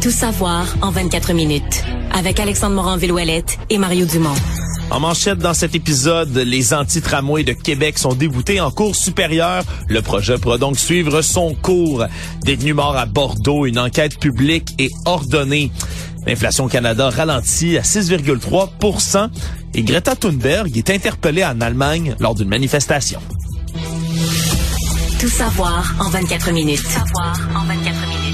[0.00, 1.84] Tout savoir en 24 minutes.
[2.12, 4.34] Avec Alexandre Morin-Villouellette et Mario Dumont.
[4.90, 9.62] En manchette dans cet épisode, les anti-tramways de Québec sont déboutés en cours supérieure.
[9.88, 12.06] Le projet pourra donc suivre son cours.
[12.42, 15.70] Détenu mort à Bordeaux, une enquête publique est ordonnée.
[16.26, 19.28] L'inflation au Canada ralentit à 6,3%
[19.74, 23.20] et Greta Thunberg est interpellée en Allemagne lors d'une manifestation.
[25.20, 26.82] Tout savoir en 24 minutes.
[26.82, 28.29] Tout savoir en 24 minutes.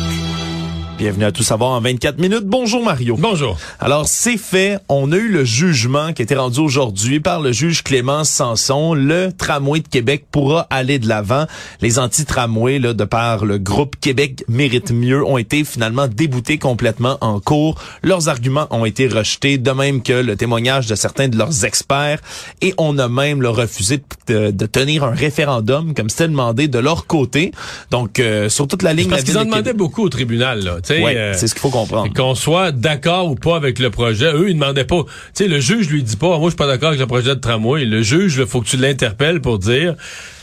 [0.99, 2.45] Bienvenue à Tout savoir en 24 minutes.
[2.47, 3.17] Bonjour Mario.
[3.19, 3.59] Bonjour.
[3.81, 7.53] Alors c'est fait, on a eu le jugement qui a été rendu aujourd'hui par le
[7.53, 8.95] juge Clémence Sanson.
[8.95, 11.45] Le tramway de Québec pourra aller de l'avant.
[11.83, 17.19] Les anti-tramways, là, de par le groupe Québec mérite mieux, ont été finalement déboutés complètement
[17.21, 17.79] en cours.
[18.03, 22.21] Leurs arguments ont été rejetés, de même que le témoignage de certains de leurs experts.
[22.63, 26.79] Et on a même le refusé de, de, tenir un référendum, comme c'était demandé de
[26.79, 27.53] leur côté.
[27.91, 29.11] Donc euh, sur toute la ligne...
[29.11, 30.79] Parce qu'ils en demandaient beaucoup au tribunal, là.
[30.91, 32.13] Ouais, euh, c'est ce qu'il faut comprendre.
[32.15, 34.33] Qu'on soit d'accord ou pas avec le projet.
[34.33, 35.03] Eux, ils demandaient pas.
[35.03, 37.35] Tu sais, le juge lui dit pas, moi, je suis pas d'accord avec le projet
[37.35, 37.85] de tramway.
[37.85, 39.95] Le juge, il faut que tu l'interpelles pour dire,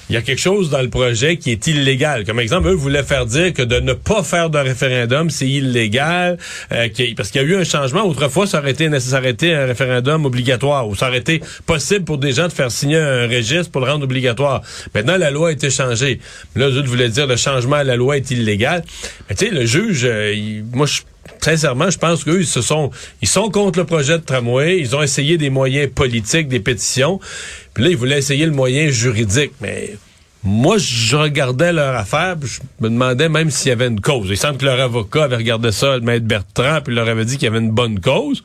[0.09, 2.25] il y a quelque chose dans le projet qui est illégal.
[2.25, 6.37] Comme exemple, eux voulaient faire dire que de ne pas faire de référendum, c'est illégal,
[6.71, 8.03] euh, parce qu'il y a eu un changement.
[8.03, 12.33] Autrefois, ça aurait été, été un référendum obligatoire, ou ça aurait été possible pour des
[12.33, 14.61] gens de faire signer un registre pour le rendre obligatoire.
[14.93, 16.19] Maintenant, la loi a été changée.
[16.55, 18.83] Là, eux voulaient dire le changement à la loi est illégal.
[19.29, 21.01] Mais tu sais, le juge, euh, moi, je
[21.41, 24.79] sincèrement, je pense qu'eux, ils se sont, ils sont contre le projet de tramway.
[24.79, 27.19] Ils ont essayé des moyens politiques, des pétitions.
[27.73, 29.53] Puis là, ils voulaient essayer le moyen juridique.
[29.61, 29.95] Mais
[30.43, 34.27] moi, je regardais leur affaire, je me demandais même s'il y avait une cause.
[34.29, 37.37] Il semble que leur avocat avait regardé ça, le maître Bertrand, puis leur avait dit
[37.37, 38.43] qu'il y avait une bonne cause.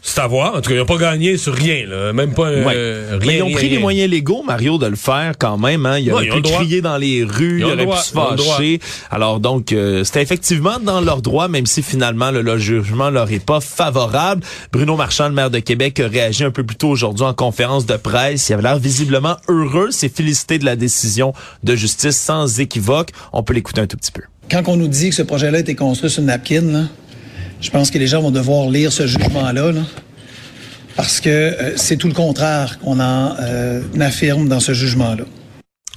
[0.00, 0.54] C'est à voir.
[0.54, 2.12] En tout cas, ils n'ont pas gagné sur rien, là.
[2.12, 2.64] Même pas ouais.
[2.74, 5.84] euh, rien, Mais ils ont pris les moyens légaux, Mario, de le faire quand même.
[5.86, 5.98] Hein.
[5.98, 8.80] Il aurait pu crier dans les rues, il aurait pu se fâcher.
[9.10, 13.30] Alors donc, euh, c'était effectivement dans leur droit, même si finalement le, le jugement leur
[13.32, 14.42] est pas favorable.
[14.72, 17.84] Bruno Marchand, le maire de Québec, a réagi un peu plus tôt aujourd'hui en conférence
[17.84, 18.48] de presse.
[18.48, 19.88] Il avait l'air visiblement heureux.
[19.90, 21.32] C'est félicité de la décision
[21.64, 23.10] de justice sans équivoque.
[23.32, 24.22] On peut l'écouter un tout petit peu.
[24.50, 26.84] Quand on nous dit que ce projet-là a été construit sur une napkin, là,
[27.60, 29.80] je pense que les gens vont devoir lire ce jugement-là, là,
[30.96, 35.24] parce que euh, c'est tout le contraire qu'on en euh, affirme dans ce jugement-là.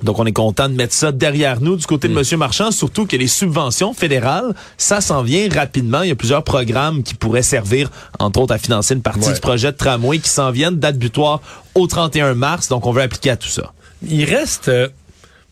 [0.04, 2.40] Donc, on est content de mettre ça derrière nous du côté de M.
[2.40, 6.02] Marchand, surtout que les subventions fédérales, ça s'en vient rapidement.
[6.02, 9.34] Il y a plusieurs programmes qui pourraient servir, entre autres, à financer une partie Ouais.
[9.36, 10.80] du projet de tramway qui s'en viennent.
[10.80, 11.42] Date butoir
[11.76, 12.68] au 31 mars.
[12.68, 13.74] Donc, on veut appliquer à tout ça.
[14.10, 14.88] Il reste, euh,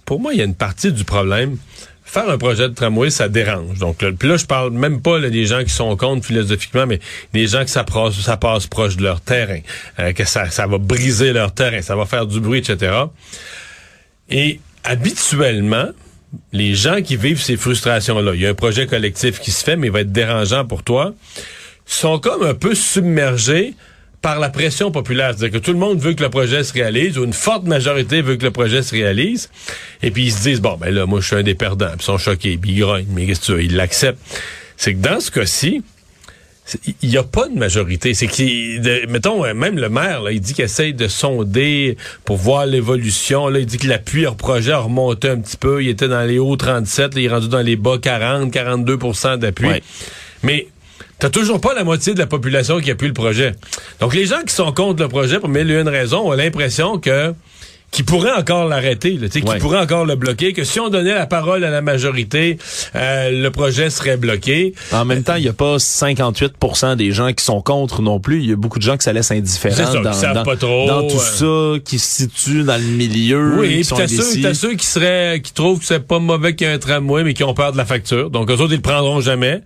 [0.03, 1.57] pour moi, il y a une partie du problème.
[2.11, 3.77] Faire un projet de tramway, ça dérange.
[3.77, 6.99] Donc, là, là, je parle même pas là, des gens qui sont contre philosophiquement, mais
[7.33, 9.59] des gens que ça passe, ça proche de leur terrain,
[9.99, 12.93] euh, que ça, ça va briser leur terrain, ça va faire du bruit, etc.
[14.27, 15.89] Et habituellement,
[16.51, 19.75] les gens qui vivent ces frustrations-là, il y a un projet collectif qui se fait,
[19.75, 21.13] mais il va être dérangeant pour toi,
[21.85, 23.75] sont comme un peu submergés
[24.21, 25.33] par la pression populaire.
[25.37, 28.21] C'est-à-dire que tout le monde veut que le projet se réalise, ou une forte majorité
[28.21, 29.49] veut que le projet se réalise,
[30.03, 31.97] et puis ils se disent, bon, ben là, moi, je suis un des perdants, puis
[32.01, 34.19] ils sont choqués, puis ils grognent, mais qu'est-ce que tu veux, ils l'acceptent.
[34.77, 35.81] C'est que dans ce cas-ci,
[37.01, 38.13] il n'y a pas de majorité.
[38.13, 41.97] C'est qu'il, de- mettons, euh, même le maire, là, il dit qu'il essaye de sonder
[42.25, 43.47] pour voir l'évolution.
[43.47, 45.81] Là, il dit que l'appui au projet a remonté un petit peu.
[45.83, 49.37] Il était dans les hauts 37, là, il est rendu dans les bas 40, 42%
[49.37, 49.65] d'appui.
[49.65, 49.83] Ouais.
[50.43, 50.67] Mais
[51.19, 53.53] t'as toujours pas la moitié de la population qui appuie le projet.
[53.99, 56.97] Donc les gens qui sont contre le projet, pour mille et une raisons, ont l'impression
[56.97, 57.33] que
[57.91, 59.55] qui pourrait encore l'arrêter, là, tu sais, Ouais.
[59.55, 62.57] qui pourrait encore le bloquer, que si on donnait la parole à la majorité,
[62.95, 64.73] euh, le projet serait bloqué.
[64.91, 68.41] En même temps, il n'y a pas 58% des gens qui sont contre non plus.
[68.43, 69.75] Il y a beaucoup de gens qui ça laisse indifférent
[70.13, 73.93] ça, dans, pas trop, dans tout ça, qui se situent dans le milieu, Oui, qui
[73.93, 76.69] puis t'as ceux, t'as ceux qui seraient, qui trouvent que c'est pas mauvais qu'il y
[76.69, 78.29] ait un tramway, mais qui ont peur de la facture.
[78.29, 79.61] Donc, eux autres, ils le prendront jamais.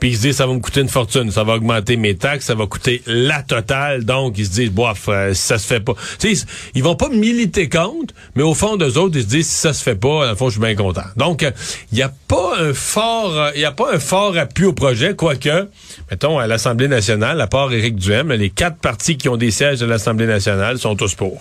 [0.00, 2.46] Puis ils se disent, ça va me coûter une fortune, ça va augmenter mes taxes,
[2.46, 4.04] ça va coûter la totale.
[4.04, 5.94] Donc, ils se disent, bof, euh, ça se fait pas.
[6.18, 9.48] Tu sais, ils vont pas militer contre, mais au fond d'eux autres, ils se disent,
[9.48, 11.04] si ça se fait pas, le fond, je suis bien content.
[11.16, 14.72] Donc, il n'y a pas un fort, il y a pas un fort appui au
[14.72, 15.68] projet, quoique,
[16.10, 19.82] mettons, à l'Assemblée nationale, à part Éric Duhem, les quatre partis qui ont des sièges
[19.82, 21.40] à l'Assemblée nationale sont tous pour.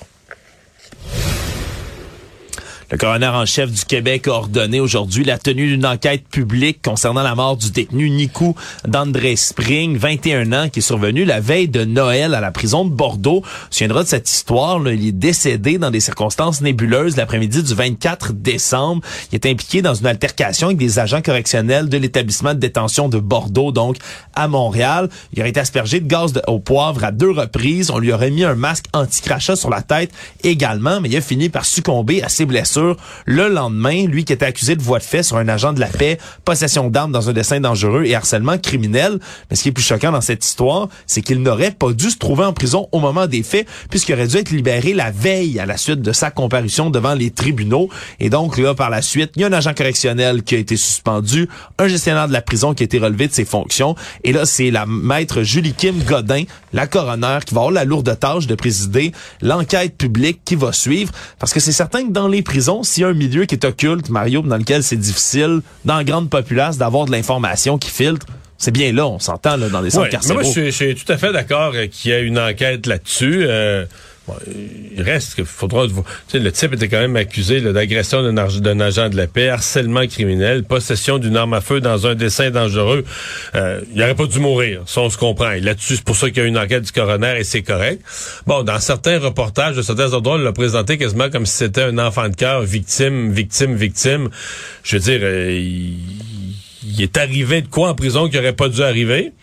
[2.92, 7.24] Le coroner en chef du Québec a ordonné aujourd'hui la tenue d'une enquête publique concernant
[7.24, 8.56] la mort du détenu Nico
[8.88, 12.92] d'André Spring, 21 ans, qui est survenu la veille de Noël à la prison de
[12.92, 13.42] Bordeaux.
[13.44, 14.78] On se souviendra de cette histoire.
[14.78, 14.94] Là.
[14.94, 19.02] Il est décédé dans des circonstances nébuleuses l'après-midi du 24 décembre.
[19.32, 23.18] Il est impliqué dans une altercation avec des agents correctionnels de l'établissement de détention de
[23.18, 23.98] Bordeaux, donc
[24.36, 25.10] à Montréal.
[25.34, 27.90] Il aurait été aspergé de gaz de, au poivre à deux reprises.
[27.90, 30.12] On lui aurait mis un masque anti-crachat sur la tête
[30.44, 34.46] également, mais il a fini par succomber à ses blessures le lendemain, lui qui était
[34.46, 37.34] accusé de voie de fait sur un agent de la paix, possession d'armes dans un
[37.34, 39.20] dessin dangereux et harcèlement criminel.
[39.50, 42.18] Mais ce qui est plus choquant dans cette histoire, c'est qu'il n'aurait pas dû se
[42.18, 45.66] trouver en prison au moment des faits, puisqu'il aurait dû être libéré la veille à
[45.66, 47.90] la suite de sa comparution devant les tribunaux.
[48.20, 50.78] Et donc, là, par la suite, il y a un agent correctionnel qui a été
[50.78, 51.48] suspendu,
[51.78, 53.96] un gestionnaire de la prison qui a été relevé de ses fonctions.
[54.24, 56.44] Et là, c'est la maître Julie Kim Godin,
[56.74, 59.12] la coroner, qui va avoir la lourde tâche de présider
[59.42, 61.12] l'enquête publique qui va suivre.
[61.40, 63.66] Parce que c'est certain que dans les prisons, s'il y a un milieu qui est
[63.66, 68.26] occulte, Mario, dans lequel c'est difficile, dans la grande populace, d'avoir de l'information qui filtre,
[68.58, 70.42] c'est bien là, on s'entend là, dans les centres carcéraux.
[70.42, 73.46] moi, je suis, tout à fait d'accord qu'il y ait une enquête là-dessus.
[73.48, 73.86] Euh,
[74.96, 75.86] il reste qu'il faudra...
[76.34, 81.18] Le type était quand même accusé d'agression d'un agent de la paix, harcèlement criminel, possession
[81.18, 83.06] d'une arme à feu dans un dessin dangereux.
[83.56, 85.52] Euh, il n'aurait pas dû mourir, ça on se comprend.
[85.62, 88.02] Là-dessus, c'est pour ça qu'il y a une enquête du coroner et c'est correct.
[88.48, 91.98] Bon, dans certains reportages de certains endroits, on l'a présenté quasiment comme si c'était un
[91.98, 94.30] enfant de cœur, victime, victime, victime.
[94.84, 96.35] Je veux dire, euh, il,
[96.86, 99.34] il est arrivé de quoi en prison qui aurait pas dû arriver.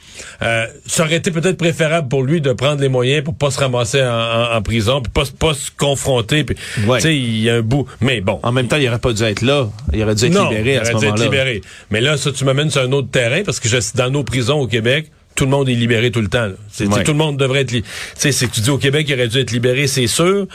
[0.43, 3.59] Euh, ça aurait été peut-être préférable pour lui de prendre les moyens pour pas se
[3.59, 6.45] ramasser en, prison, puis pas, pas se confronter.
[6.45, 7.87] Puis, tu sais, il y a un bout.
[8.01, 8.39] Mais bon.
[8.43, 9.69] En même temps, il aurait pas dû être là.
[9.93, 11.07] Il aurait dû être libéré à ce moment-là.
[11.07, 11.61] Il aurait dû être libéré.
[11.91, 14.61] Mais là, ça, tu m'amènes sur un autre terrain parce que je, dans nos prisons
[14.61, 16.49] au Québec, tout le monde est libéré tout le temps.
[16.71, 17.75] C'est, Tout le monde devrait être...
[18.15, 20.47] C'est, c'est que tu dis au Québec, il aurait dû être libéré, c'est sûr.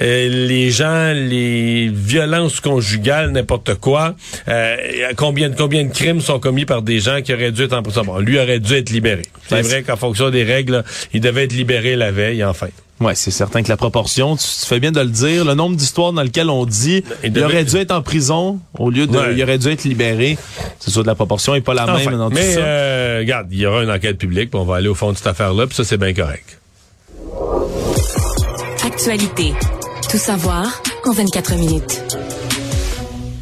[0.00, 4.14] Euh, les gens, les violences conjugales, n'importe quoi,
[4.48, 4.76] euh,
[5.16, 8.02] combien, combien de crimes sont commis par des gens qui auraient dû être en prison?
[8.04, 9.22] Bon, lui aurait dû être libéré.
[9.48, 12.54] C'est vrai qu'en fonction des règles, il devait être libéré la veille, en
[13.00, 16.14] Ouais, c'est certain que la proportion, tu, fais bien de le dire, le nombre d'histoires
[16.14, 19.58] dans lesquelles on dit il, aurait dû être en prison au lieu de il aurait
[19.58, 20.38] dû être libéré,
[20.78, 22.60] c'est sûr la proportion est pas la même dans mais, tout ça.
[22.60, 25.16] Euh, regarde, il y aura une enquête publique, puis on va aller au fond de
[25.16, 26.58] cette affaire-là, puis ça c'est bien correct.
[28.84, 29.52] Actualité.
[30.10, 32.25] Tout savoir en 24 minutes.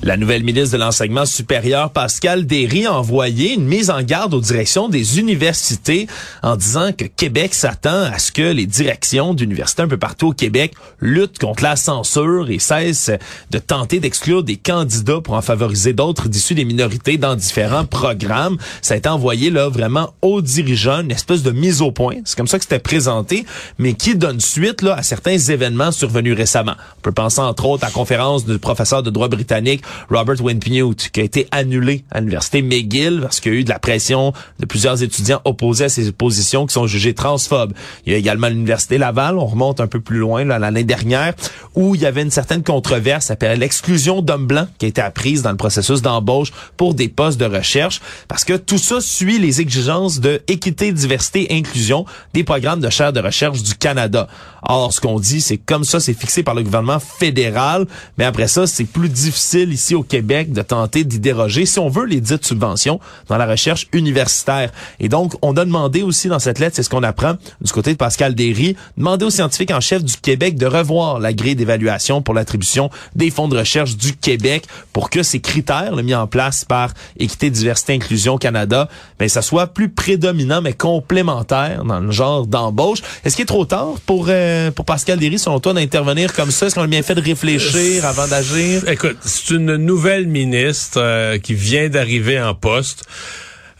[0.05, 4.41] La nouvelle ministre de l'Enseignement supérieur, Pascal Derry, a envoyé une mise en garde aux
[4.43, 6.09] directions des universités
[6.43, 10.33] en disant que Québec s'attend à ce que les directions d'universités un peu partout au
[10.35, 13.13] Québec luttent contre la censure et cessent
[13.51, 18.59] de tenter d'exclure des candidats pour en favoriser d'autres d'issus des minorités dans différents programmes.
[18.83, 22.17] Ça a été envoyé là vraiment aux dirigeants, une espèce de mise au point.
[22.27, 23.47] C'est comme ça que c'était présenté,
[23.79, 26.75] mais qui donne suite là à certains événements survenus récemment.
[26.99, 31.11] On peut penser entre autres à la conférence du professeur de droit britannique Robert Winpnute,
[31.11, 34.33] qui a été annulé à l'université McGill parce qu'il y a eu de la pression
[34.61, 37.73] de plusieurs étudiants opposés à ses positions qui sont jugés transphobes.
[38.07, 41.35] Il y a également l'université Laval, on remonte un peu plus loin l'année dernière,
[41.75, 45.43] où il y avait une certaine controverse appelée l'exclusion d'hommes blancs qui a été apprise
[45.43, 49.61] dans le processus d'embauche pour des postes de recherche, parce que tout ça suit les
[49.61, 54.29] exigences de équité, diversité, inclusion des programmes de chaire de recherche du Canada.
[54.63, 57.87] Or, ce qu'on dit, c'est comme ça, c'est fixé par le gouvernement fédéral,
[58.17, 61.89] mais après ça, c'est plus difficile ici au Québec de tenter d'y déroger, si on
[61.89, 64.71] veut, les dites subventions dans la recherche universitaire.
[65.01, 67.93] Et donc, on a demandé aussi dans cette lettre, c'est ce qu'on apprend du côté
[67.93, 72.23] de Pascal Derry, demander aux scientifiques en chef du Québec de revoir la grille d'évaluation
[72.23, 76.65] pour l'attribution des fonds de recherche du Québec pour que ces critères mis en place
[76.65, 82.47] par Équité, Diversité, Inclusion Canada, ben, ça soit plus prédominant mais complémentaire dans le genre
[82.47, 83.01] d'embauche.
[83.25, 86.67] Est-ce qu'il est trop tard pour, euh, pour Pascal Derry, selon toi, d'intervenir comme ça?
[86.67, 88.89] Est-ce qu'on a bien fait de réfléchir avant d'agir?
[88.89, 93.05] Écoute, c'est une nouvelle ministre euh, qui vient d'arriver en poste.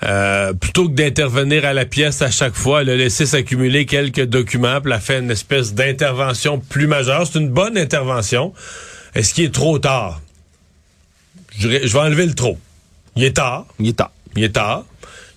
[0.03, 4.25] Euh, plutôt que d'intervenir à la pièce à chaque fois, elle a laissé s'accumuler quelques
[4.25, 7.27] documents, puis elle a fait une espèce d'intervention plus majeure.
[7.27, 8.53] C'est une bonne intervention.
[9.15, 10.21] Est-ce qu'il est trop tard?
[11.57, 12.59] Je, je vais enlever le trop.
[13.17, 13.67] Il est tard.
[13.79, 14.11] Il est tard.
[14.37, 14.85] Il est tard.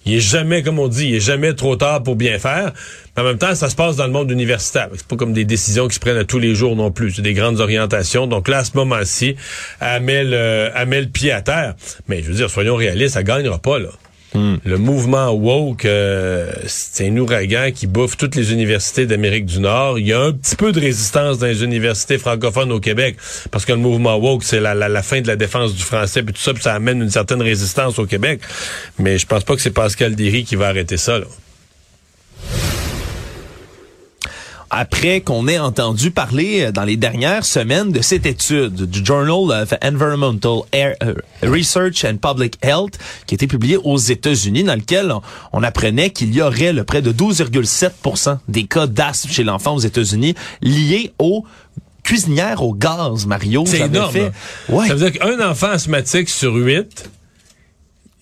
[0.05, 2.71] Il est jamais, comme on dit, il est jamais trop tard pour bien faire.
[3.17, 4.89] En même temps, ça se passe dans le monde universitaire.
[4.95, 7.13] C'est pas comme des décisions qui se prennent à tous les jours non plus.
[7.13, 8.27] C'est des grandes orientations.
[8.27, 9.35] Donc là, à ce moment-ci,
[9.81, 11.73] elle met le, elle met le pied à terre.
[12.07, 13.89] Mais je veux dire, soyons réalistes, ça gagnera pas, là.
[14.33, 14.57] Hmm.
[14.65, 19.97] Le mouvement woke, euh, c'est un ouragan qui bouffe toutes les universités d'Amérique du Nord.
[19.97, 23.15] Il y a un petit peu de résistance dans les universités francophones au Québec,
[23.51, 26.33] parce que le mouvement woke, c'est la, la, fin de la défense du français, puis
[26.33, 28.41] tout ça, puis ça amène une certaine résistance au Québec.
[28.99, 31.19] Mais je pense pas que c'est Pascal Derry qui va arrêter ça.
[31.19, 31.25] Là.
[34.69, 39.61] Après qu'on ait entendu parler euh, dans les dernières semaines de cette étude du Journal
[39.61, 44.75] of Environmental Air, euh, Research and Public Health qui a été publiée aux États-Unis dans
[44.75, 45.21] lequel on,
[45.53, 49.79] on apprenait qu'il y aurait le près de 12,7% des cas d'asthme chez l'enfant aux
[49.79, 51.45] États-Unis liés au
[52.07, 53.65] cuisinière au gaz, Mario.
[53.67, 54.13] C'est énorme.
[54.13, 54.31] fait-.
[54.69, 54.87] Ouais.
[54.87, 57.09] Ça veut dire qu'un enfant asthmatique sur huit,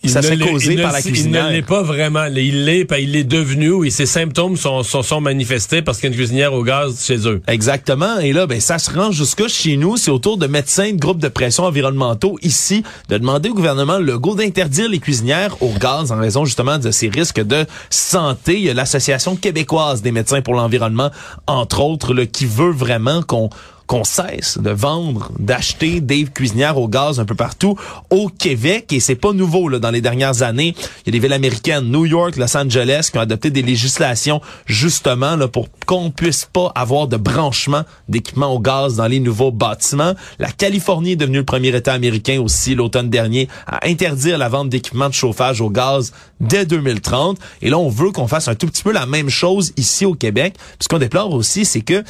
[0.05, 1.45] il Ça ne serait l'est- causé il ne par la s- cuisinière.
[1.47, 2.25] Il ne l'est pas vraiment.
[2.25, 6.05] Il l'est, puis il l'est devenu, ou ses symptômes sont, sont, sont manifestés parce qu'il
[6.09, 7.41] y a une cuisinière au gaz chez eux.
[7.47, 8.19] Exactement.
[8.19, 9.97] Et là, ben, ça se rend jusqu'à chez nous.
[9.97, 13.97] C'est au tour de médecins de groupes de pression environnementaux ici de demander au gouvernement
[13.97, 18.53] Legault d'interdire les cuisinières au gaz en raison justement de ces risques de santé.
[18.55, 21.09] Il y a l'Association québécoise des médecins pour l'environnement,
[21.47, 23.49] entre autres, là, qui veut vraiment qu'on
[23.87, 27.77] qu'on cesse de vendre, d'acheter des cuisinières au gaz un peu partout
[28.09, 30.75] au Québec et c'est pas nouveau là dans les dernières années.
[31.05, 34.41] Il y a des villes américaines, New York, Los Angeles qui ont adopté des législations
[34.65, 39.51] justement là pour qu'on puisse pas avoir de branchement d'équipements au gaz dans les nouveaux
[39.51, 40.13] bâtiments.
[40.39, 44.69] La Californie est devenue le premier État américain aussi l'automne dernier à interdire la vente
[44.69, 48.67] d'équipements de chauffage au gaz dès 2030 et là on veut qu'on fasse un tout
[48.67, 50.55] petit peu la même chose ici au Québec.
[50.79, 52.03] Ce qu'on déplore aussi c'est que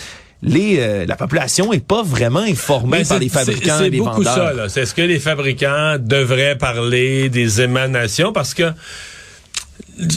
[0.44, 4.04] les, euh, la population est pas vraiment informée Ben, par les fabricants et les C'est
[4.04, 4.56] beaucoup vendeurs.
[4.56, 4.70] ça.
[4.70, 8.72] C'est est-ce que les fabricants devraient parler des émanations parce que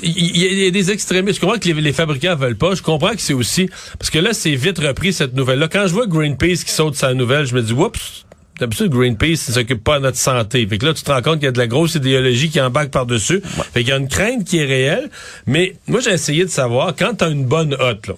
[0.03, 1.37] il y, a- des extrémistes.
[1.37, 2.75] Je comprends que les, les fabricants veulent pas.
[2.75, 5.69] Je comprends que c'est aussi parce que là c'est vite repris cette nouvelle-là.
[5.69, 8.25] Quand je vois Greenpeace qui saute sa nouvelle, je me dis oups.
[8.59, 10.67] D'habitude, Greenpeace ne s'occupe pas de notre santé.
[10.67, 12.61] Fait que là, tu te rends compte qu'il y a de la grosse idéologie qui
[12.61, 13.41] embarque par-dessus.
[13.73, 15.11] Fait qu'il y a une crainte qui est réelle.
[15.47, 18.15] Mais moi, j'ai essayé de savoir, quand tu as une bonne hotte, là,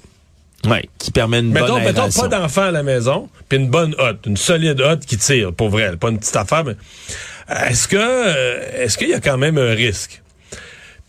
[0.68, 2.22] Ouais, qui permet une Mettons, bonne mettons aération.
[2.22, 5.70] pas d'enfant à la maison, puis une bonne hotte, une solide hotte qui tire, pour
[5.70, 6.74] vrai, pas une petite affaire, mais
[7.68, 10.22] est-ce que euh, est-ce qu'il y a quand même un risque?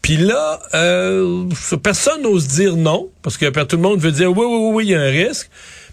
[0.01, 1.46] Puis là, euh,
[1.84, 4.86] personne n'ose dire non, parce que tout le monde veut dire oui, oui, oui, oui,
[4.86, 5.50] il y a un risque.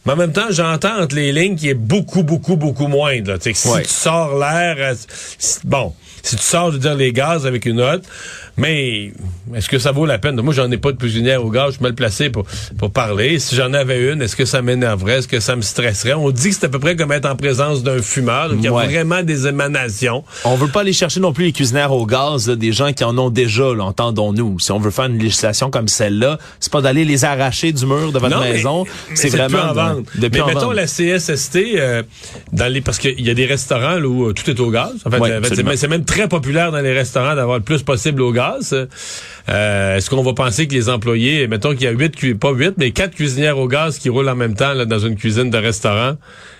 [0.06, 3.32] Mais en même temps, j'entends entre les lignes qu'il est beaucoup, beaucoup, beaucoup moindre.
[3.32, 3.38] là.
[3.38, 3.82] Que Si Ouais.
[3.82, 4.94] tu sors l'air, euh,
[5.64, 8.02] bon, si tu sors, je veux dire, les gaz avec une hotte,
[8.56, 9.12] mais
[9.54, 10.40] est-ce que ça vaut la peine?
[10.40, 12.44] Moi, j'en ai pas de cuisinière au gaz, je suis mal placé pour,
[12.76, 13.38] pour parler.
[13.38, 15.18] Si j'en avais une, est-ce que ça m'énerverait?
[15.18, 16.14] Est-ce que ça me stresserait?
[16.14, 18.64] On dit que c'est à peu près comme être en présence d'un fumeur, donc il
[18.64, 18.86] y a Ouais.
[18.86, 20.24] vraiment des émanations.
[20.44, 23.04] On veut pas aller chercher non plus les cuisinières au gaz là, des gens qui
[23.04, 24.58] en ont déjà, entendons-nous.
[24.60, 28.12] Si on veut faire une législation comme celle-là, c'est pas d'aller les arracher du mur
[28.12, 30.70] de votre Non, maison, mais c'est de vraiment en de- de plus mais en mettons
[30.72, 32.02] la CSST, euh,
[32.52, 34.92] dans les, parce qu'il y a des restaurants là, où euh, tout est au gaz.
[35.04, 37.58] En fait, Ouais, euh, en fait, même- c'est même très populaire dans les restaurants d'avoir
[37.58, 38.74] le plus possible au gaz.
[39.48, 42.74] Euh, Est-ce qu'on va penser que les employés, mettons qu'il y a huit, pas huit,
[42.76, 45.58] mais quatre cuisinières au gaz qui roulent en même temps là, dans une cuisine de
[45.58, 46.16] restaurant,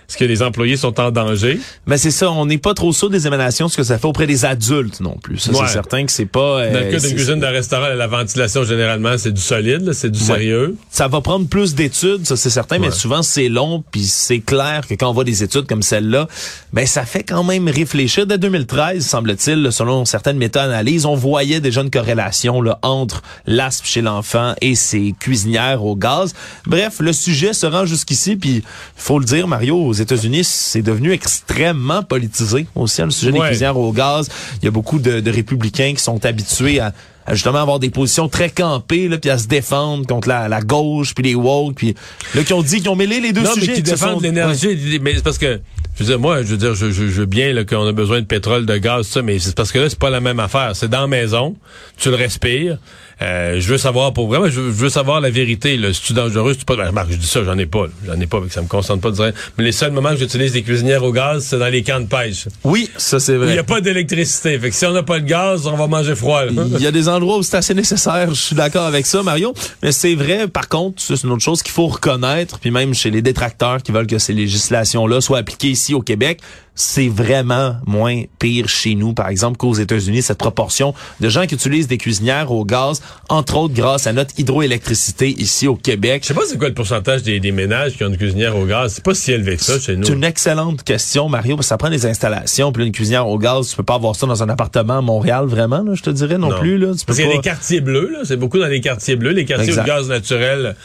[0.09, 1.61] est-ce que les employés sont en danger?
[1.87, 4.26] Mais c'est ça, on n'est pas trop sûr des émanations, ce que ça fait auprès
[4.26, 5.37] des adultes non plus.
[5.37, 5.59] Ça, Ouais.
[5.66, 6.61] c'est certain que c'est pas...
[6.61, 9.92] euh, Dans le cas c'est- d'une cuisine de restaurant, la ventilation, généralement, c'est du solide,
[9.92, 10.76] c'est du sérieux.
[10.88, 14.87] Ça va prendre plus d'études, ça c'est certain, mais souvent c'est long, puis c'est clair
[14.88, 16.26] que quand on voit des études comme celle-là,
[16.73, 18.26] ben ça fait quand même réfléchir.
[18.26, 24.00] Dès 2013, semble-t-il, selon certaines méta-analyses, on voyait déjà une corrélation là, entre l'asthme chez
[24.02, 26.35] l'enfant et ses cuisinières au gaz.
[26.66, 28.62] Bref, le sujet se rend jusqu'ici, puis
[28.97, 33.38] faut le dire, Mario, aux États-Unis, c'est devenu extrêmement politisé aussi, hein, le sujet des
[33.40, 34.28] cuisinières au gaz.
[34.61, 36.92] Il y a beaucoup de, de républicains qui sont habitués à
[37.32, 41.14] justement avoir des positions très campées là puis à se défendre contre la, la gauche
[41.14, 41.94] puis les woke puis
[42.35, 44.20] là qui ont dit qu'ils ont mêlé les deux non, sujets mais qui défendent sont-
[44.20, 44.99] l'énergie.
[45.02, 45.61] Mais c'est parce que,
[45.98, 48.26] je veux moi, je veux dire, je, je, je veux bien qu'on a besoin de
[48.26, 50.74] pétrole, de gaz, ça, mais c'est parce que là, c'est pas la même affaire.
[50.74, 51.56] C'est dans la maison,
[51.96, 52.78] tu le respires.
[53.20, 55.76] Euh, je veux savoir, pour vraiment, je veux, je veux savoir la vérité.
[55.76, 55.92] Là.
[55.92, 56.76] Si tu dangereux, si tu pas.
[56.76, 57.87] Ben, Marc, je dis ça, j'en ai pas.
[58.06, 59.32] J'en ai pas, que ça me concentre pas de dire.
[59.56, 62.06] Mais les seuls moments que j'utilise des cuisinières au gaz, c'est dans les camps de
[62.06, 62.46] pêche.
[62.64, 63.52] Oui, ça c'est Où il vrai.
[63.54, 64.58] n'y a pas d'électricité.
[64.58, 66.42] Fait que si on n'a pas de gaz, on va manger froid.
[66.48, 69.52] Il y a des endroits où c'est assez nécessaire, je suis d'accord avec ça, Mario.
[69.82, 72.94] Mais c'est vrai, par contre, ça, c'est une autre chose qu'il faut reconnaître, puis même
[72.94, 76.40] chez les détracteurs qui veulent que ces législations-là soient appliquées ici au Québec,
[76.80, 81.56] c'est vraiment moins pire chez nous, par exemple, qu'aux États-Unis, cette proportion de gens qui
[81.56, 86.23] utilisent des cuisinières au gaz, entre autres grâce à notre hydroélectricité ici au Québec.
[86.23, 88.64] Je sais pas c'est quoi le pourcentage des, des ménages qui ont une cuisinière au
[88.64, 88.92] gaz.
[88.94, 90.04] C'est pas si élevé que ça chez nous.
[90.06, 93.38] C'est une excellente question, Mario, parce que ça prend des installations, puis une cuisinière au
[93.38, 96.11] gaz, tu peux pas avoir ça dans un appartement à Montréal, vraiment, là, je te
[96.11, 96.61] dirais non, Non.
[96.61, 96.78] plus.
[96.78, 98.18] Là, tu peux Parce qu'il y a pas- des quartiers bleus, là.
[98.25, 99.32] C'est beaucoup dans les quartiers bleus.
[99.32, 99.82] Les quartiers Exact.
[99.82, 100.76] le gaz naturel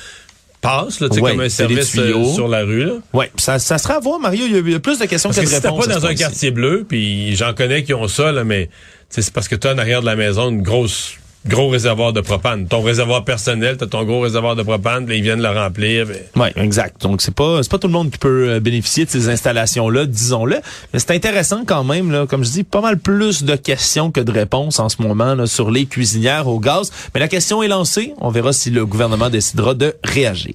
[0.64, 2.94] passe, là, tu sais, Ouais, comme un service euh, sur la rue, là.
[3.14, 4.46] Ouais, ça, ça sera à voir, Mario.
[4.48, 5.86] Il y a- plus de questions Parce que que de si réponses.
[5.88, 8.70] pas dans un quartier bleu, puis j'en connais qui ont ça, là, mais
[9.10, 11.14] c'est parce que tu as en arrière de la maison une grosse
[11.46, 12.68] gros réservoir de propane.
[12.68, 16.06] Ton réservoir personnel, t'as ton gros réservoir de propane, puis ils viennent le remplir.
[16.08, 17.02] puis- Ouais, exact.
[17.02, 19.90] Donc c'est pas c'est pas tout le monde qui peut euh, bénéficier de ces installations
[19.90, 20.58] là, disons-le,
[20.94, 24.22] mais c'est intéressant quand même là, comme je dis, pas mal plus de questions que
[24.22, 27.68] de réponses en ce moment là, sur les cuisinières au gaz, mais la question est
[27.68, 30.54] lancée, on verra si le gouvernement décidera de réagir.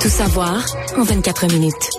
[0.00, 0.64] Tout savoir
[0.98, 1.90] en 24 minutes.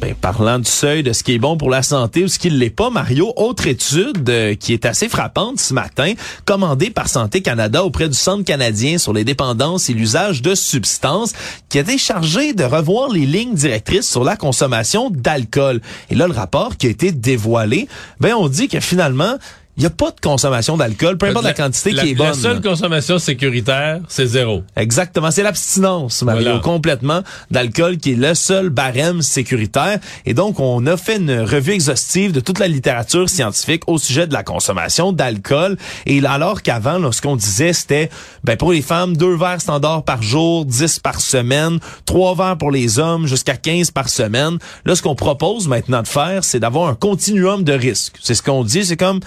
[0.00, 2.50] Ben, parlant du seuil de ce qui est bon pour la santé ou ce qui
[2.50, 6.14] ne l'est pas, Mario, autre étude euh, qui est assez frappante ce matin,
[6.46, 11.34] commandée par Santé Canada auprès du Centre canadien sur les dépendances et l'usage de substances,
[11.68, 15.82] qui a été chargé de revoir les lignes directrices sur la consommation d'alcool.
[16.08, 17.86] Et là, le rapport qui a été dévoilé,
[18.20, 19.36] ben on dit que finalement,
[19.80, 22.26] il n'y a pas de consommation d'alcool, peu importe la, quantité qui est bonne.
[22.26, 24.62] La seule consommation sécuritaire, c'est zéro.
[24.76, 25.30] Exactement.
[25.30, 26.58] C'est l'abstinence, Mario, voilà.
[26.58, 29.98] complètement d'alcool qui est le seul barème sécuritaire.
[30.26, 34.26] Et donc, on a fait une revue exhaustive de toute la littérature scientifique au sujet
[34.26, 35.78] de la consommation d'alcool.
[36.04, 38.10] Et alors qu'avant, ce qu'on disait, c'était,
[38.44, 42.70] ben, pour les femmes, deux verres standards par jour, 10 par semaine, trois verres pour
[42.70, 44.58] les hommes, jusqu'à 15 par semaine.
[44.84, 48.16] Là, ce qu'on propose maintenant de faire, c'est d'avoir un continuum de risques.
[48.20, 49.20] C'est ce qu'on dit, c'est comme,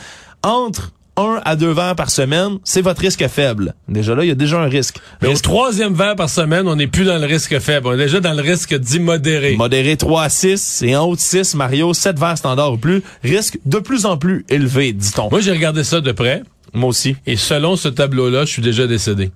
[0.43, 3.75] entre un à deux verres par semaine, c'est votre risque faible.
[3.87, 4.97] Déjà là, il y a déjà un risque.
[5.21, 5.45] Mais risque...
[5.45, 7.87] au troisième verre par semaine, on n'est plus dans le risque faible.
[7.87, 9.55] On est déjà dans le risque dit modéré.
[9.55, 13.03] Modéré 3 à 6 et en haut de 6, Mario, 7 verres standard ou plus,
[13.23, 15.29] risque de plus en plus élevé, dit-on.
[15.29, 16.43] Moi, j'ai regardé ça de près.
[16.73, 17.15] Moi aussi.
[17.27, 19.31] Et selon ce tableau-là, je suis déjà décédé.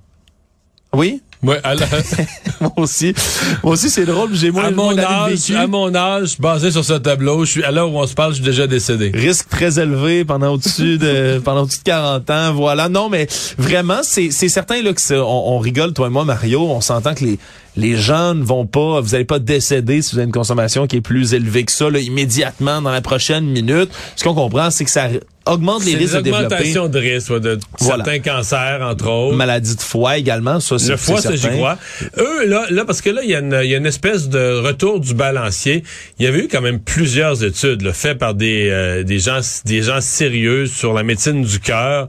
[0.93, 1.21] Oui?
[1.43, 1.61] Ouais,
[2.61, 3.13] moi aussi.
[3.63, 4.33] Moi aussi, c'est drôle.
[4.33, 7.63] J'ai moins, à mon moins âge, à mon âge, basé sur ce tableau, je suis
[7.63, 9.11] à l'heure où on se parle, je suis déjà décédé.
[9.13, 12.53] Risque très élevé pendant au-dessus de pendant au-dessus de 40 ans.
[12.53, 12.89] Voilà.
[12.89, 13.27] Non, mais
[13.57, 16.61] vraiment, c'est c'est certain là que on, on rigole toi et moi, Mario.
[16.61, 17.39] On s'entend que les
[17.77, 20.97] les gens ne vont pas, vous n'allez pas décéder si vous avez une consommation qui
[20.97, 23.89] est plus élevée que ça là, immédiatement dans la prochaine minute.
[24.15, 25.09] Ce qu'on comprend, c'est que ça
[25.47, 26.45] augmente les risques de développer.
[26.45, 28.03] augmentation de risque ouais, de voilà.
[28.03, 29.35] certains cancers, entre autres.
[29.35, 31.77] Maladie de foie également, ça c'est Le foie, ça j'y crois.
[32.17, 34.59] Eux, là, là, parce que là, il y, a une, y a une espèce de
[34.59, 35.83] retour du balancier.
[36.19, 39.39] Il y avait eu quand même plusieurs études là, faites par des, euh, des, gens,
[39.65, 42.07] des gens sérieux sur la médecine du cœur,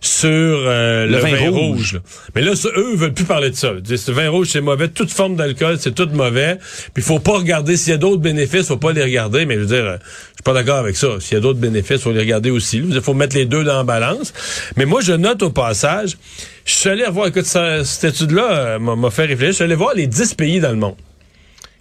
[0.00, 1.94] sur euh, le, le, vin, vin rouge.
[1.94, 2.00] rouge
[2.34, 3.72] Mais là, eux, veulent plus parler de ça.
[3.84, 4.88] Ce vin rouge, c'est mauvais.
[4.88, 6.58] Toute forme d'alcool, c'est tout mauvais.
[6.94, 9.44] Puis il faut pas regarder s'il y a d'autres bénéfices, faut pas les regarder.
[9.46, 9.98] Mais je veux dire,
[10.38, 11.08] suis pas d'accord avec ça.
[11.18, 12.78] S'il y a d'autres bénéfices, faut les regarder aussi.
[12.78, 14.32] Il faut mettre les deux dans la balance.
[14.76, 16.16] Mais moi, je note au passage,
[16.64, 19.48] je suis allé voir, écoute, ça, cette étude-là euh, m'a fait réfléchir.
[19.48, 20.94] Je suis allé voir les 10 pays dans le monde.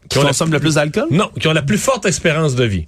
[0.10, 1.06] Qui, qui consomment le plus d'alcool?
[1.12, 2.88] Non, qui ont la plus forte espérance de vie.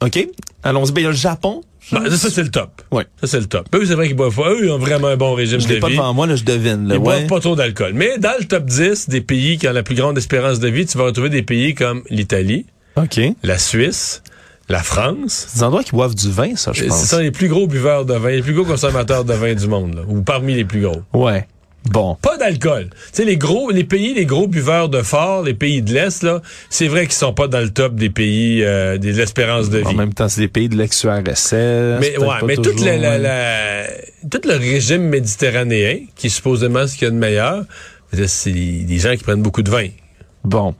[0.00, 0.26] OK.
[0.62, 0.92] Allons-y.
[0.92, 1.62] Ben, il y a le Japon.
[1.92, 2.80] Ben, ça, c'est le top.
[2.90, 3.02] Oui.
[3.20, 3.66] Ça, c'est le top.
[3.74, 4.52] Eux, c'est vrai qu'ils boivent pas.
[4.52, 5.76] Eux, ils ont vraiment un bon régime je de vie.
[5.76, 6.88] Je pas devant moi, là, je devine.
[6.88, 6.98] Là, ils ouais.
[6.98, 7.92] boivent pas trop d'alcool.
[7.92, 10.86] Mais dans le top 10 des pays qui ont la plus grande espérance de vie,
[10.86, 12.64] tu vas retrouver des pays comme l'Italie,
[12.96, 13.20] OK.
[13.42, 14.22] la Suisse,
[14.68, 15.46] la France.
[15.48, 17.02] C'est des endroits qui boivent du vin, ça, je pense.
[17.02, 19.68] Ce sont les plus gros buveurs de vin, les plus gros consommateurs de vin du
[19.68, 21.02] monde, là, ou parmi les plus gros.
[21.12, 21.46] Ouais.
[21.90, 22.16] Bon.
[22.22, 22.88] Pas d'alcool.
[22.90, 26.22] Tu sais, les gros, les pays, les gros buveurs de fort, les pays de l'Est,
[26.22, 29.78] là, c'est vrai qu'ils sont pas dans le top des pays, euh, des espérances de
[29.78, 29.86] vie.
[29.86, 31.52] En même temps, c'est des pays de l'ex-URSS.
[32.00, 32.56] Mais, ouais, mais
[32.96, 33.86] la, la,
[34.30, 37.64] tout le régime méditerranéen, qui est supposément ce qu'il y a de meilleur,
[38.26, 39.88] c'est des gens qui prennent beaucoup de vin.
[40.42, 40.74] Bon.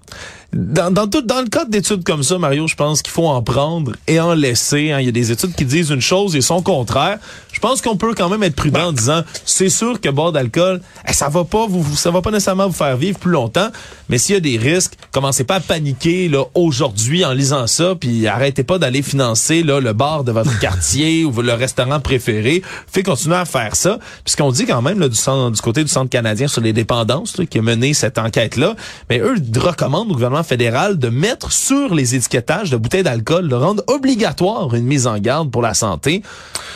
[0.55, 3.43] Dans, dans, tout, dans le cadre d'études comme ça, Mario, je pense qu'il faut en
[3.43, 4.93] prendre et en laisser.
[4.93, 5.01] Hein.
[5.01, 7.19] Il y a des études qui disent une chose et son contraire.
[7.53, 10.81] Je pense qu'on peut quand même être prudent en disant, c'est sûr que boire d'alcool,
[11.09, 13.69] eh, ça va pas vous, ça va pas nécessairement vous faire vivre plus longtemps.
[14.09, 17.97] Mais s'il y a des risques, commencez pas à paniquer là aujourd'hui en lisant ça,
[17.99, 22.63] puis arrêtez pas d'aller financer là le bar de votre quartier ou le restaurant préféré.
[22.87, 23.99] Fait continuer à faire ça.
[24.23, 27.39] Puisqu'on dit quand même là, du, centre, du côté du centre canadien sur les dépendances
[27.39, 28.77] là, qui a mené cette enquête là,
[29.11, 33.55] mais eux recommandent au gouvernement fédéral de mettre sur les étiquetages de bouteilles d'alcool, de
[33.55, 36.23] rendre obligatoire une mise en garde pour la santé.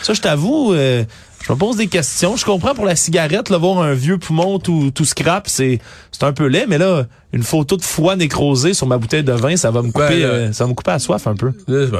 [0.01, 1.03] Ça, je t'avoue, euh,
[1.41, 2.35] je me pose des questions.
[2.35, 5.79] Je comprends pour la cigarette, là, voir un vieux poumon tout, tout scrap, c'est
[6.11, 9.31] c'est un peu laid, mais là, une photo de foie nécrosé sur ma bouteille de
[9.31, 11.51] vin, ça va me couper, ben, euh, ça va me couper à soif un peu.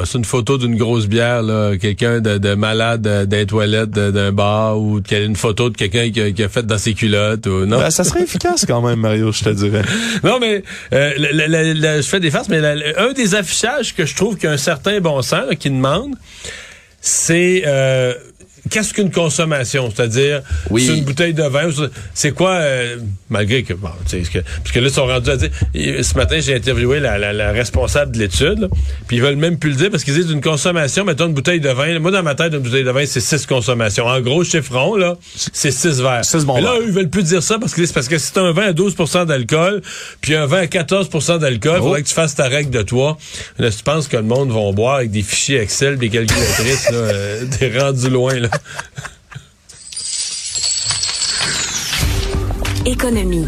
[0.03, 4.77] C'est une photo d'une grosse bière, là, quelqu'un de, de, malade d'un toilette d'un bar
[4.77, 7.79] ou une photo de quelqu'un qui, qui, a fait dans ses culottes ou non.
[7.79, 9.83] Ben, ça serait efficace quand même, Mario, je te dirais.
[10.23, 12.59] non, mais euh, la, la, la, je fais des farces, mais
[12.97, 15.69] un des affichages que je trouve qu'il y a un certain bon sens là, qui
[15.69, 16.15] demande,
[16.99, 18.13] c'est euh,
[18.69, 19.91] qu'est-ce qu'une consommation?
[19.93, 20.85] C'est-à-dire, oui.
[20.85, 21.69] c'est une bouteille de vin,
[22.13, 22.97] c'est quoi, euh,
[23.29, 26.99] malgré que, bon, parce que là, ils sont rendus à dire, ce matin, j'ai interviewé
[26.99, 28.69] la, la, la, responsable de l'étude,
[29.07, 31.59] puis ils veulent même plus le dire parce qu'ils disent une consommation, mettons une bouteille
[31.59, 34.05] de vin, moi, dans ma tête, une bouteille de vin, c'est six consommations.
[34.05, 36.25] En gros, chiffron, là, c'est six verres.
[36.25, 38.37] Six Mais là, eux, ils veulent plus dire ça parce que c'est parce que c'est
[38.37, 39.81] un vin à 12% d'alcool,
[40.21, 41.83] puis un vin à 14% d'alcool, il oh.
[41.83, 43.17] faudrait que tu fasses ta règle de toi.
[43.57, 46.97] Là, tu penses que le monde va boire avec des fichiers Excel, des calculatrices, là,
[46.97, 48.49] euh, des rendus loin, là.
[52.85, 53.47] Économie.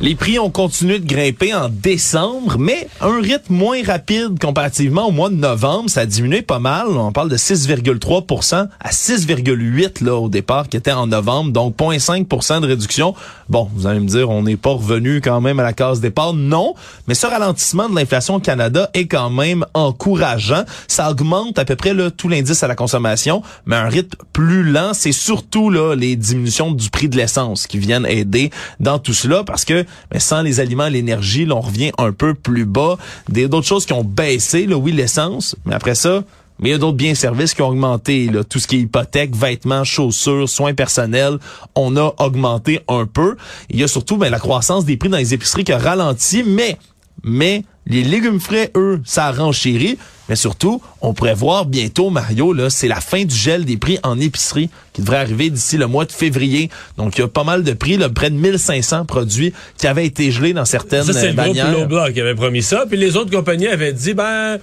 [0.00, 5.10] Les prix ont continué de grimper en décembre, mais un rythme moins rapide comparativement au
[5.10, 5.90] mois de novembre.
[5.90, 6.86] Ça a diminué pas mal.
[6.86, 12.60] On parle de 6,3% à 6,8 là au départ, qui était en novembre, donc 0,5%
[12.60, 13.12] de réduction.
[13.48, 16.32] Bon, vous allez me dire, on n'est pas revenu quand même à la case départ.
[16.32, 16.74] Non,
[17.08, 20.62] mais ce ralentissement de l'inflation au Canada est quand même encourageant.
[20.86, 24.62] Ça augmente à peu près là, tout l'indice à la consommation, mais un rythme plus
[24.62, 24.92] lent.
[24.94, 29.42] C'est surtout là les diminutions du prix de l'essence qui viennent aider dans tout cela
[29.42, 32.96] parce que mais sans les aliments, l'énergie, là, on revient un peu plus bas.
[33.28, 36.24] D'autres choses qui ont baissé, là, oui, l'essence, mais après ça,
[36.58, 38.26] mais il y a d'autres biens et services qui ont augmenté.
[38.26, 38.42] Là.
[38.42, 41.38] Tout ce qui est hypothèque, vêtements, chaussures, soins personnels,
[41.74, 43.36] on a augmenté un peu.
[43.70, 46.42] Il y a surtout ben, la croissance des prix dans les épiceries qui a ralenti,
[46.42, 46.76] mais
[47.24, 49.98] mais les légumes frais, eux, ça a renchéri.
[50.28, 53.98] Mais surtout, on pourrait voir bientôt, Mario, là, c'est la fin du gel des prix
[54.02, 56.70] en épicerie qui devrait arriver d'ici le mois de février.
[56.96, 60.06] Donc, il y a pas mal de prix, là, près de 1500 produits qui avaient
[60.06, 61.70] été gelés dans certaines ça, c'est bannières.
[61.70, 62.84] le groupe qui avait promis ça.
[62.88, 64.58] Puis les autres compagnies avaient dit, ben,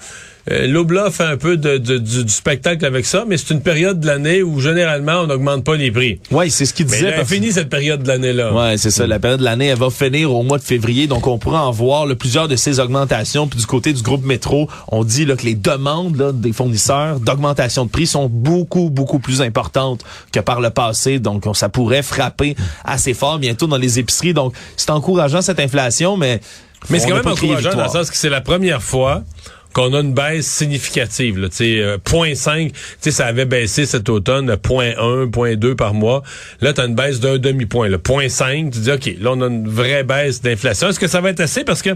[0.52, 4.00] euh, L'Obla fait un peu de, du, du, spectacle avec ça, mais c'est une période
[4.00, 6.20] de l'année où généralement on n'augmente pas les prix.
[6.30, 7.12] Oui, c'est ce qu'il disait.
[7.12, 8.52] Mais là, fini cette période de l'année-là.
[8.54, 9.08] Oui, c'est ça.
[9.08, 11.72] La période de l'année, elle va finir au mois de février, donc on pourra en
[11.72, 13.48] voir là, plusieurs de ces augmentations.
[13.48, 17.20] Puis du côté du groupe Métro, on dit là, que les demandes là, des fournisseurs
[17.20, 21.18] d'augmentation de prix sont beaucoup, beaucoup plus importantes que par le passé.
[21.18, 24.34] Donc ça pourrait frapper assez fort bientôt dans les épiceries.
[24.34, 26.40] Donc c'est encourageant cette inflation, mais...
[26.92, 29.24] Mais c'est quand même encourageant dans le sens que c'est la première fois
[29.76, 31.38] qu'on a une baisse significative.
[31.38, 32.72] Là, euh, 0.5,
[33.12, 36.24] ça avait baissé cet automne, 0.1, 0.2 par mois.
[36.62, 37.90] Là, tu as une baisse d'un demi-point.
[37.90, 40.88] 0.5, tu dis, OK, là, on a une vraie baisse d'inflation.
[40.88, 41.66] Est-ce que ça va être assez?
[41.66, 41.90] Parce que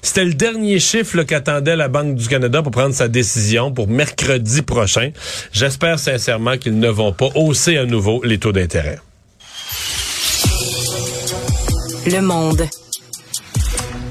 [0.00, 4.62] c'était le dernier chiffre qu'attendait la Banque du Canada pour prendre sa décision pour mercredi
[4.62, 5.10] prochain.
[5.52, 9.00] J'espère sincèrement qu'ils ne vont pas hausser à nouveau les taux d'intérêt.
[12.06, 12.62] Le monde.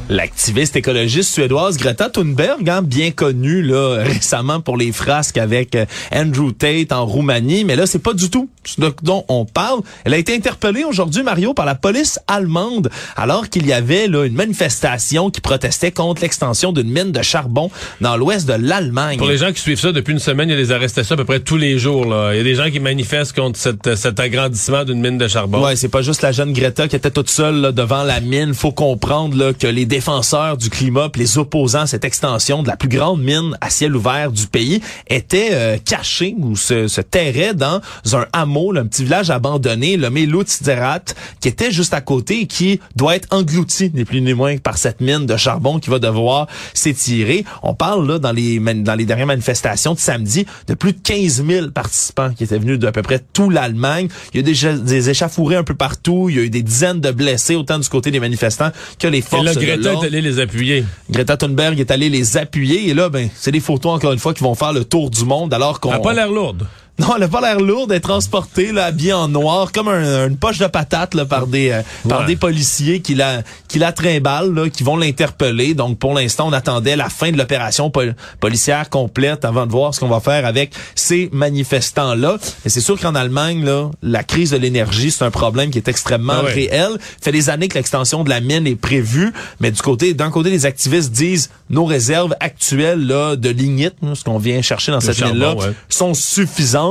[0.10, 5.86] L'activiste écologiste suédoise Greta Thunberg, hein, bien connue là récemment pour les frasques avec euh,
[6.14, 9.80] Andrew Tate en Roumanie, mais là c'est pas du tout ce dont on parle.
[10.04, 14.26] Elle a été interpellée aujourd'hui Mario par la police allemande alors qu'il y avait là
[14.26, 19.18] une manifestation qui protestait contre l'extension d'une mine de charbon dans l'ouest de l'Allemagne.
[19.18, 21.18] Pour les gens qui suivent ça depuis une semaine, il y a des arrestations à
[21.18, 22.34] peu près tous les jours là.
[22.34, 25.64] Il y a des gens qui manifestent contre cette, cet agrandissement d'une mine de charbon.
[25.64, 28.54] Ouais, c'est pas juste la jeune Greta qui était toute seule là, devant la mine,
[28.54, 32.76] faut comprendre là que les défenseurs du climat, les opposants à cette extension de la
[32.76, 37.54] plus grande mine à ciel ouvert du pays étaient euh, cachés ou se, se terraient
[37.54, 37.80] dans
[38.14, 42.48] un hameau, là, un petit village abandonné, le Melutzerat, qui était juste à côté et
[42.48, 46.00] qui doit être englouti, ni plus ni moins, par cette mine de charbon qui va
[46.00, 47.46] devoir s'étirer.
[47.62, 51.46] On parle là dans les dans les dernières manifestations de samedi de plus de 15
[51.46, 54.08] 000 participants qui étaient venus d'à peu près tout l'Allemagne.
[54.34, 56.30] Il y a déjà des échauffourées un peu partout.
[56.30, 59.22] Il y a eu des dizaines de blessés, autant du côté des manifestants que les
[59.22, 60.86] forces Greta est allée les appuyer.
[61.10, 64.34] Greta Thunberg est allée les appuyer et là, ben, c'est des photos encore une fois
[64.34, 65.90] qui vont faire le tour du monde alors qu'on.
[65.90, 66.68] Elle n'a pas l'air lourde.
[67.00, 70.38] Non, elle a pas l'air lourde d'être transportée, là, habillée en noir, comme un, une
[70.38, 74.54] poche de patate là, par des euh, par des policiers qui la qui la trimballent,
[74.54, 75.74] là, qui vont l'interpeller.
[75.74, 77.92] Donc pour l'instant, on attendait la fin de l'opération
[78.40, 82.38] policière complète avant de voir ce qu'on va faire avec ces manifestants là.
[82.64, 85.88] Et c'est sûr qu'en Allemagne, là, la crise de l'énergie, c'est un problème qui est
[85.88, 86.54] extrêmement Ah ouais.
[86.54, 86.98] réel.
[87.22, 90.52] Fait des années que l'extension de la mine est prévue, mais du côté d'un côté,
[90.52, 95.04] les activistes disent nos réserves actuelles là de lignite, ce qu'on vient chercher dans Le
[95.04, 95.72] cette mine là, ouais.
[95.90, 96.83] sont suffisantes,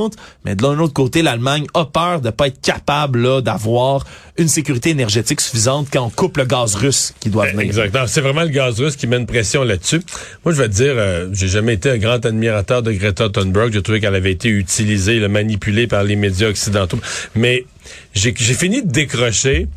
[0.45, 4.05] mais de l'un autre côté, l'Allemagne a peur de pas être capable d'avoir
[4.39, 7.61] une sécurité énergétique suffisante quand on coupe le gaz russe qui doit venir.
[7.61, 8.07] Exactement.
[8.07, 10.01] C'est vraiment le gaz russe qui met une pression là-dessus.
[10.45, 13.73] Moi, je vais te dire, euh, j'ai jamais été un grand admirateur de Greta Thunberg.
[13.73, 16.99] J'ai trouvé qu'elle avait été utilisée, là, manipulée par les médias occidentaux.
[17.35, 17.67] Mais
[18.15, 19.69] j'ai fini de décrocher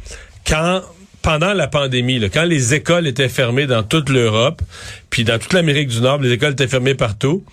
[0.48, 0.82] quand
[1.26, 4.62] pendant la pandémie, quand les écoles étaient fermées dans toute l'Europe,
[5.10, 7.44] puis dans toute l'Amérique du Nord, les écoles étaient fermées partout.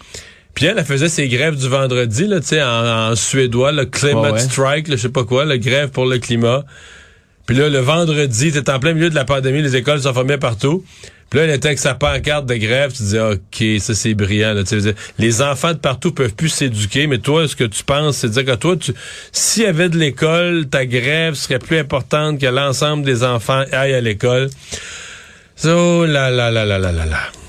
[0.54, 3.86] Puis elle, elle faisait ses grèves du vendredi, là, tu sais, en, en suédois, le
[3.86, 4.40] climate ouais.
[4.40, 6.64] strike, je sais pas quoi, la grève pour le climat.
[7.46, 10.38] Puis là, le vendredi, t'es en plein milieu de la pandémie, les écoles sont fermées
[10.38, 10.84] partout.
[11.32, 14.52] Puis là, elle était avec sa pancarte de grève, tu dis, OK, ça c'est brillant.
[14.52, 17.82] Là, Tu sais, les enfants de partout peuvent plus s'éduquer, mais toi, ce que tu
[17.84, 18.92] penses, c'est de dire que toi, tu,
[19.32, 23.94] s'il y avait de l'école, ta grève serait plus importante que l'ensemble des enfants aillent
[23.94, 24.50] à l'école.
[25.64, 27.41] Oh là là là là là là là.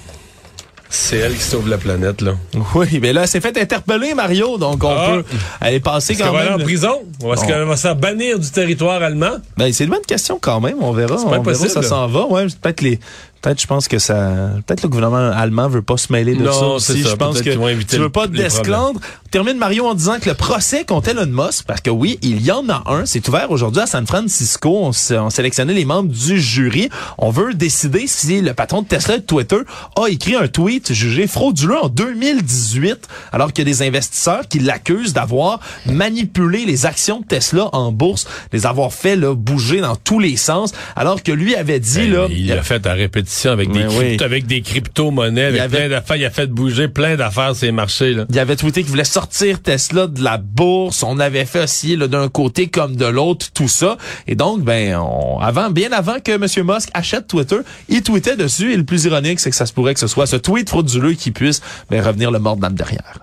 [0.95, 2.35] C'est elle qui sauve la planète, là.
[2.75, 5.07] Oui, mais là, elle s'est fait interpeller, Mario, donc on Ah.
[5.11, 5.23] peut
[5.59, 6.61] aller passer quand va aller même.
[6.61, 7.01] en prison?
[7.23, 9.37] Ou est-ce qu'elle va se faire bannir du territoire allemand?
[9.57, 10.75] Ben, c'est une bonne question quand même.
[10.81, 11.17] On verra.
[11.17, 12.27] C'est On verra où ça s'en va.
[12.27, 12.99] Ouais, peut-être les
[13.43, 16.53] Peut-être, je pense que ça, peut-être le gouvernement allemand veut pas se mêler de Non,
[16.53, 17.03] ça aussi.
[17.03, 17.09] ça.
[17.09, 19.01] Je pense que tu veux pas desclandre.
[19.31, 22.51] Termine Mario en disant que le procès contre Elon Musk, parce que oui, il y
[22.51, 23.05] en a un.
[23.05, 24.69] C'est ouvert aujourd'hui à San Francisco.
[24.85, 26.87] On, on sélectionnait les membres du jury.
[27.17, 29.57] On veut décider si le patron de Tesla et de Twitter
[30.01, 34.59] a écrit un tweet jugé frauduleux en 2018, alors qu'il y a des investisseurs qui
[34.59, 39.97] l'accusent d'avoir manipulé les actions de Tesla en bourse, les avoir fait là, bouger dans
[39.97, 43.32] tous les sens, alors que lui avait dit Ben, là, il l'a fait à répétition
[43.45, 44.17] avec des, oui.
[44.21, 46.15] avec des crypto-monnaies, avec avait- plein d'affaires.
[46.15, 48.13] Il a fait bouger plein d'affaires les marchés.
[48.13, 48.25] Là.
[48.29, 51.03] Il avait tweeté qu'il voulait sortir Tesla de la bourse.
[51.03, 53.97] On avait fait aussi d'un côté comme de l'autre tout ça.
[54.27, 56.45] Et donc, ben, on- avant, bien avant que M.
[56.65, 57.57] Musk achète Twitter,
[57.89, 58.73] il tweetait dessus.
[58.73, 61.13] Et le plus ironique, c'est que ça se pourrait que ce soit ce tweet frauduleux
[61.13, 63.19] qui puisse ben, revenir le mordre dans le derrière.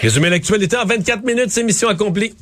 [0.00, 2.34] Résumer l'actualité en 24 minutes, c'est mission accomplie.